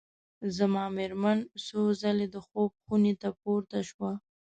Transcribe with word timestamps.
زما 0.57 0.83
مېرمن 0.97 1.39
څو 1.65 1.79
ځلي 2.01 2.27
د 2.31 2.35
خوب 2.47 2.71
خونې 2.83 3.13
ته 3.21 3.29
پورته 3.41 3.79
شوه. 3.89 4.11